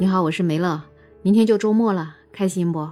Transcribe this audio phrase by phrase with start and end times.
[0.00, 0.80] 你好，我是梅乐。
[1.22, 2.88] 明天就周末了，开心不？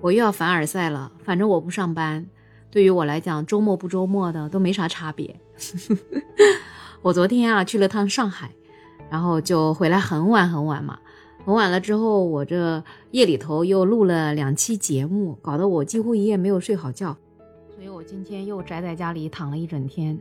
[0.00, 1.12] 我又要凡尔赛了。
[1.22, 2.26] 反正我不上班，
[2.70, 5.38] 对于我来讲，周末不周末的都没啥差别。
[7.02, 8.50] 我昨天啊去了趟上海，
[9.10, 10.98] 然后就回来很晚很晚嘛。
[11.44, 17.14] 很晚了之后，我这夜里头又录了两期节目，搞得我几乎一夜没有睡好觉。
[17.74, 20.18] 所以我今天又宅在家里躺了一整天。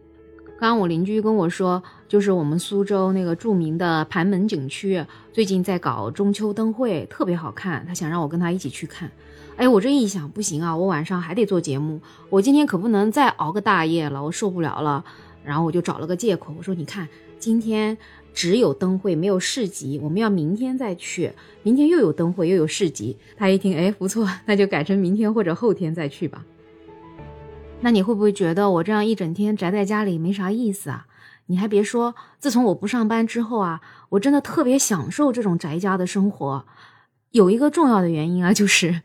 [0.58, 7.86] 刚刚我邻居跟我说，就是我们苏州那个著名的盘门景区最近在搞中秋灯会，特别好看。
[7.86, 9.12] 他想让我跟他一起去看。
[9.57, 15.04] 哎，我这一想，不行啊，我晚上还得做节目，我今天可不能再熬个大夜了，我受不了了。
[15.43, 17.98] 然后我就找了个借口，我说：“你看，今天
[18.34, 21.32] 只有灯会，没有市集，我们要明天再去。
[21.64, 26.43] 明天又有灯会，又有市集。”他一听，哎，不错，那就改成明天或者后天再去吧。
[27.82, 31.06] 那你会不会觉得我这样一整天宅在家里没啥意思啊？
[31.46, 36.66] 你还别说，自从我不上班之后啊，我真的特别享受这种宅家的生活。
[37.30, 39.03] 有一个重要的原因啊，就是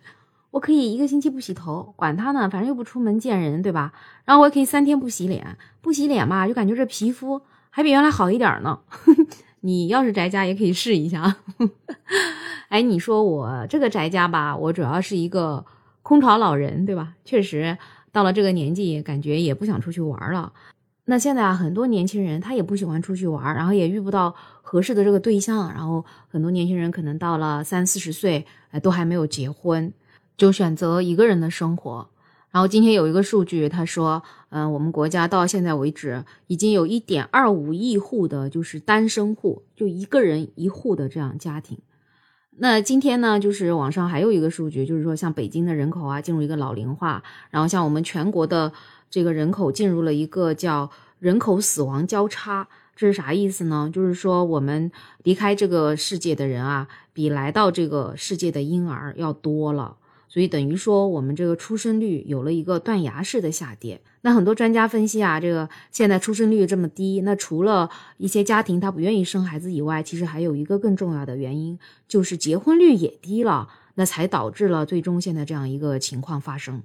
[0.53, 3.93] 我可以一个星期不洗头，管他呢，反正又不出门见人，对吧？
[4.25, 8.79] 然后我也可以三天不洗脸，不洗脸嘛，就感觉这皮肤还比原来好一点呢。
[9.61, 11.37] 你要是宅家也可以试一下。
[12.71, 15.67] 哎，你说我这个宅家吧，我主要是一个
[16.01, 17.13] 空巢老人，对吧？
[17.27, 17.77] 确实。
[18.13, 20.53] 到了这个年纪，感觉也不想出去玩了。
[21.07, 25.73] 那现在啊，很多年轻人他也不喜欢出去玩，然后也遇不到合适的这个对象。
[25.73, 29.93] 然后很多年轻人可能到了三四十岁，哎，都还没有结婚，
[30.37, 32.09] 就选择一个人的生活。
[32.53, 41.79] 然后今天有一个数据，他说，嗯，我们国家到现在为止，已经有一点二五亿户的就是单身户，就一个人一户的这样家庭。
[42.59, 48.73] 那今天呢，就是网上还有一个数据，就是说像北京的人口啊进入一个老龄化，然后像我们全国的
[49.09, 53.91] 这个人口进入了一个叫人口死亡交叉，这是啥意思呢？
[53.93, 54.93] 就是说我们
[55.23, 59.97] 离开这个世界的人啊，比来到这个世界的婴儿要多了。
[60.33, 64.01] 所以等于说，我们这个出生率有了一个断崖式的下跌。
[64.21, 71.77] 那很多专家分析啊，这个现在出生率这么低，那除了一些家庭他不愿意生孩子以外，其实还有一个更重要的原因，
[72.07, 76.85] 就是结婚率也低了，那才导致了最终现在这样一个情况发生。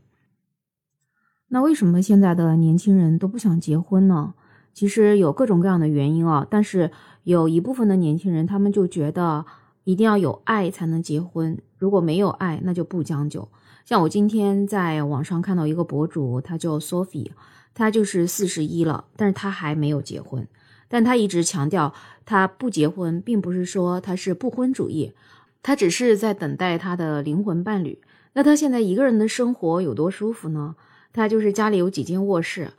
[1.49, 4.33] 那为什么现在的年轻人都不想结婚呢？
[4.73, 6.89] 其实有各种各样的原因啊，但是
[7.23, 9.45] 有一部分的年轻人，他们就觉得。
[9.85, 13.47] 一定要有爱才能结婚，如果没有爱，那就不将就。
[13.85, 17.29] 像我今天在网上看到一个博主，他叫 Sophie，
[17.75, 20.47] 他就是四十一了，但是他还没有结婚。
[20.87, 21.93] 但他一直强调，
[22.25, 25.13] 他不结婚，并不是说他是不婚主义，
[25.61, 28.01] 他只是在等待他的灵魂伴侣。
[28.33, 30.75] 那他现在一个人的生活有多舒服呢？
[31.13, 32.71] 他就是家里有几间卧室，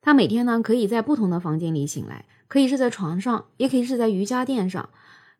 [0.00, 4.88] 他每天呢可以在不同的房间里醒来，可以是在床上，也可以是在瑜伽垫上。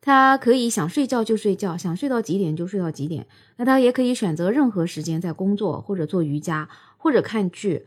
[0.06, 3.26] 他可以想睡觉就睡觉，想睡到几点就睡到几点。
[3.56, 7.86] 那他也可以选择任何时间在工作，或者做瑜伽，或者看剧。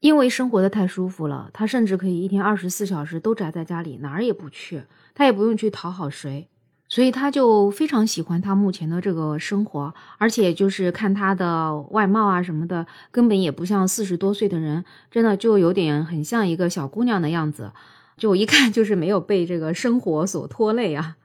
[0.00, 4.82] 因为生活的太舒服了，他甚至可以一天二十四小时都宅在家里，哪儿也不去，
[5.14, 6.48] 他也不用去讨好谁。
[6.88, 17.70] 所以他就非常喜欢他目前的这个生活，而且就是看他的外貌啊什么的，根本也不像四十多岁的人，真的就有点很像一个小姑娘的样子，
[18.16, 21.16] 就一看就是没有被这个生活所拖累啊。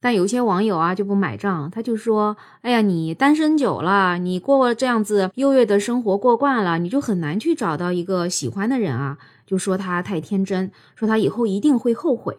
[0.00, 12.38] 但有些网友啊就不买账，他就说：“哎呀，你单身久了，你过这样子优越的生活过惯了，你就很难去找到一个喜欢的人啊。”就说他太天真，说他以后一定会后悔。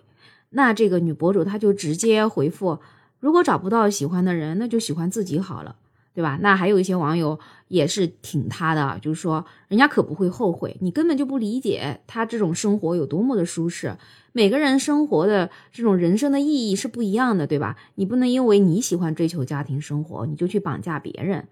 [0.52, 2.80] 那这个女博主她就直接回复
[3.19, 5.75] ：“如果找不到喜欢的人，那就喜欢自己好了。”
[6.14, 6.38] 对吧？
[6.42, 13.96] 那还有一些网友也是挺他的，就是说人家可不会后悔，你根本就不理解他这种生活有多么的舒适。
[14.31, 17.78] 每个人生活的这种人生的意义是不一样的，对吧？
[17.96, 21.48] 你不能因为你喜欢追求家庭生活，你就去绑架别人。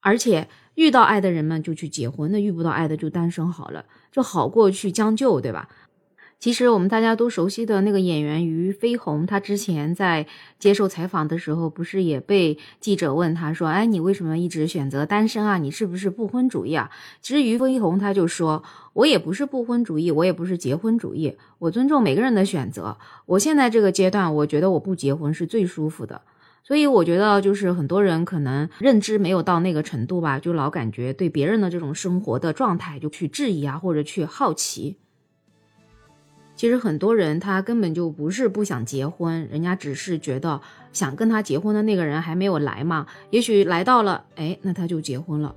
[0.00, 5.68] 而且遇到爱的人们就去结婚，那遇不到爱的就单身好了，就好过去将就，对吧？
[6.44, 10.26] 其实我们大家都熟悉的那个演员俞飞鸿，他之前在
[10.58, 15.56] 接受采访的时候，不是也被记者问他说：“哎，你为什么一直选择单身啊？
[15.56, 16.90] 你是不是不婚主义啊？”
[17.22, 18.62] 其实俞飞鸿他就说
[18.92, 22.98] ：“我也不是不婚主义，我也不是结婚主义，我尊重每个人的选择。
[23.24, 26.20] 我现在这个阶段，我觉得我不结婚是最舒服的。
[26.62, 34.98] 所以我觉得，就是很多人可能认知没有到那个程度吧，就老感觉对别人的这种生活的状态就去质疑啊，或者去好奇。”
[36.56, 40.60] 其实很多人他根本就不是不想结婚，人家只是觉得
[40.92, 45.54] 想跟他结婚的那个人还没有来嘛，也许来到了，哎，那他就结婚了。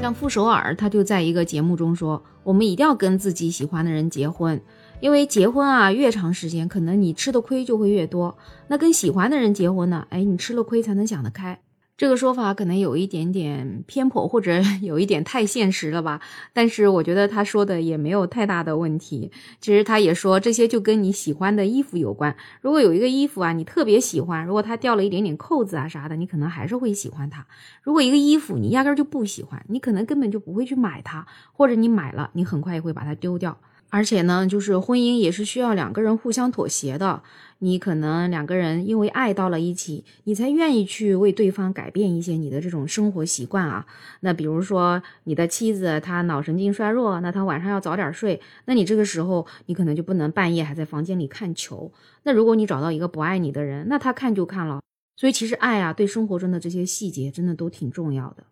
[0.00, 4.60] 像傅首尔，他就在一个节目中说，我们一定要跟自己喜欢的人结婚，
[5.00, 8.38] 因为结婚啊，越长时间，可能你吃的亏就会越多。
[8.68, 11.60] 那跟喜欢的人结婚呢，哎，你吃了亏才能想得开。
[11.98, 16.20] 这个说法可能有一点点偏颇，或者 有一点太现实了吧？
[16.52, 19.32] 但是我觉得他说的也没有太大的问题。
[19.60, 22.36] 其实他也说这些就跟你喜欢的衣服有关。
[22.60, 27.44] 如果有一个衣服啊，你特别喜欢，如果它掉了一点点扣子啊啥的，你可能还是会喜欢它。
[27.82, 33.58] 如果一个衣服你压根就不喜欢，你可能根本就不会去买它，或者你买了，你很快也会把它丢掉。
[33.90, 37.22] 而且呢，就是婚姻也是需要两个人互相妥协的。
[37.60, 43.84] 你可能两个人因为爱到了一起，你才愿意去为对方改变一些你的这种生活习惯啊。
[44.20, 51.90] 那比如说你的妻子她脑神经衰弱，那她晚上要早点睡，那你这个时候你可能就不能半夜还在房间里看球。
[52.22, 54.80] 那如果你找到一个不爱你的人，那他看就看了。
[55.16, 58.44] 所以其实爱啊，对生活中的这些细节真的都挺重要的。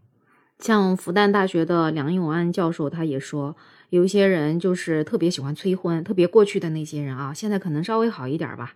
[0.59, 3.55] 像复旦大学的梁永安教授他也说。
[3.91, 8.75] 有一些人就是特别喜欢催婚，特别过去的那些人啊，现在可能稍微好一点吧。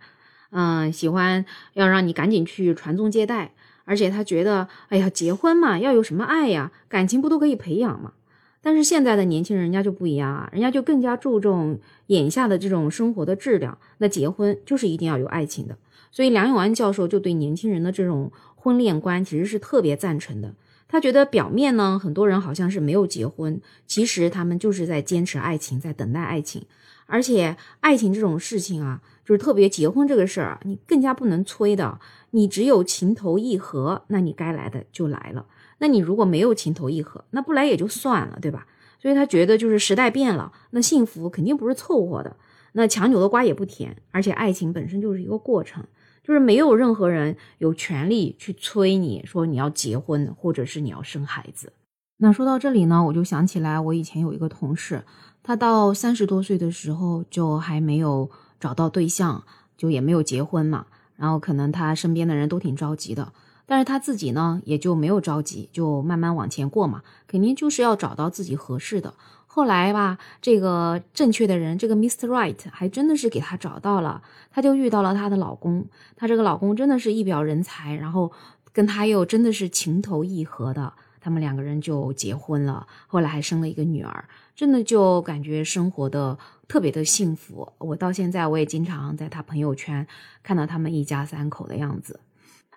[0.51, 3.53] 嗯，喜欢要让你赶紧去传宗接代，
[3.85, 6.71] 而且他觉得，哎呀，结婚嘛，要有什么爱呀？
[6.87, 8.13] 感情不都可以培养吗？
[8.61, 13.77] 但是现在的年轻人，人家就不一样啊，人家就更加注重眼下的这种生活的质量。
[13.97, 15.77] 那结婚就是一定要有爱情的，
[16.11, 20.53] 所以梁永安教授就对年轻人的这种婚恋观其实是特别赞成的。
[20.91, 26.65] 他觉得表面呢，很多人好像是没有结婚，其实他们就是在坚持爱情，在等待爱情。
[27.05, 31.97] 而且爱情这种事情啊，就是特别结婚这个事儿，你更加不能催的。
[32.31, 35.45] 你只有情投意合，那你该来的就来了。
[35.77, 38.67] 那你如果没有情投意合，那不来也就算了，对吧？
[39.01, 42.35] 所以他觉得就是时代变了，那幸福肯定不是凑合的，
[42.73, 43.95] 那强扭的瓜也不甜。
[44.11, 45.85] 而且爱情本身就是一个过程。
[46.23, 51.73] 就是没有任何人有权利去催你说你要结婚，或者是你要生孩子。
[52.17, 55.03] 那说到这里呢，我就想起来我以前有一个同事，
[55.41, 58.29] 他到三十多岁的时候就还没有
[58.59, 59.43] 找到对象，
[59.75, 60.85] 就也没有结婚嘛。
[61.15, 63.33] 然后可能他身边的人都挺着急的，
[63.65, 67.01] 但是他自己呢也就没有着急，就慢慢往前过嘛。
[67.27, 69.13] 肯定就是要找到自己合适的。
[69.53, 72.25] 后来吧，这个正确的人，这个 Mr.
[72.27, 75.85] Right 还真的是给他找到了，他就遇到了她的老公。
[76.15, 78.31] 她这个老公真的是一表人才，然后
[78.71, 82.87] 跟他又真的是情投意合的，他们两个人就结婚了。
[83.07, 84.23] 后来还生了一个女儿，
[84.55, 86.37] 真的就感觉生活的
[86.69, 87.73] 特别的幸福。
[87.77, 90.07] 我到现在我也经常在他朋友圈
[90.41, 92.21] 看到他们一家三口的样子。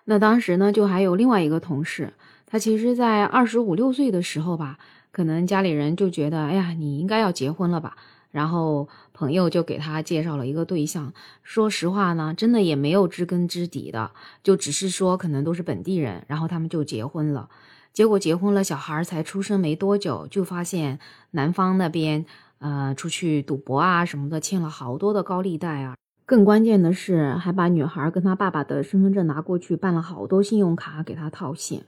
[0.03, 2.11] 那当时呢，就还有另外一个同事，
[2.45, 4.77] 他其实在二十五六岁的时候吧。
[5.15, 7.95] 可能家里人就觉得，哎呀，你应该要结婚了吧？
[8.31, 11.13] 然后朋友就给他介绍了一个对象。
[11.41, 14.11] 说实话呢，真的也没有知根知底的，
[14.43, 17.47] 就只是说可能都是本地人，然后他们就结婚了。
[17.93, 20.99] 结果结婚了，小孩才出生没多久，就发现
[21.31, 22.25] 男方那边
[22.59, 25.95] 呃出去赌博啊什么的，欠了好多的高利贷啊。
[26.25, 31.85] 更关键的是，还把女孩跟他爸爸的身份证拿过去办了好多信用卡给他套现。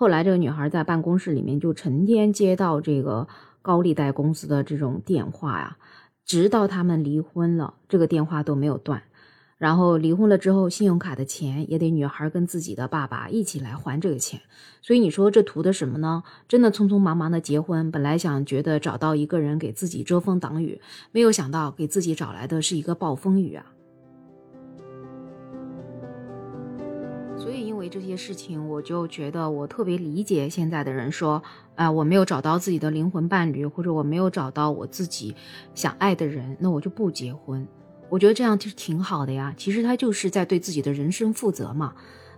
[0.00, 3.26] 后来，这个女孩在办公室里面就成天接到这个
[3.62, 5.76] 高利贷公司的这种电话呀，
[6.24, 9.02] 直到他们离婚了，这个电话都没有断。
[9.56, 14.40] 然后离婚了之后，信用卡的钱也得女孩跟自己的爸爸一起来还这个钱。
[14.82, 16.22] 所以你说这图的什么呢？
[16.46, 20.80] 真的匆匆忙忙的结婚，本来想觉得找到一个人给自己遮风挡雨，
[21.10, 23.66] 没有想到给自己找来的是一个暴风雨啊！
[27.60, 31.42] 因为这些事情，我就觉得我特别理解现在的人说，
[31.74, 35.34] 啊，我没有找到自己的灵魂伴侣，或者我没有找到我自己
[35.74, 37.66] 想爱的人，那我就不结婚。
[38.08, 39.52] 我觉得这样其实挺好的呀。
[39.56, 41.94] 其实他就是在对自己的人生负责嘛。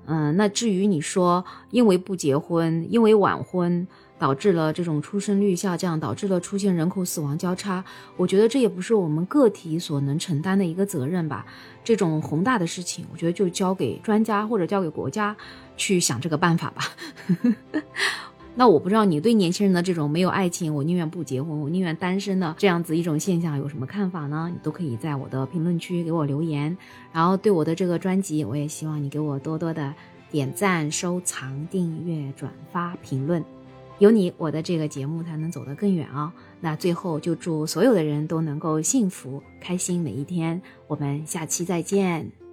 [0.06, 3.86] 嗯，那至于你说因为不结婚，因为晚婚。
[4.20, 7.82] 导致了这种出生率下降，导致了出现人口死亡交叉。
[8.18, 11.46] 我觉得这也不是我们个体所能承担的一个责任吧。
[11.82, 15.34] 这种宏大的事情，我觉得就交给专家或者交给国家
[15.78, 16.82] 去想这个办法吧。
[18.54, 24.50] 那我不知道你对年轻人的这种没有爱情，我宁愿不结婚，我宁愿单身的这样子一种现象有什么看法呢？
[24.52, 26.76] 你都可以在我的评论区给我留言。
[27.10, 29.94] 然后对我的这个专辑，我也希望你给我多多的
[30.30, 33.42] 点赞、收藏、订阅、转发、评论。
[34.00, 36.32] 有你，我的这个节目才能走得更远哦。
[36.58, 40.60] 那最后就祝所有的人都能够幸福开心每一天。
[40.86, 42.49] 我们下期再见。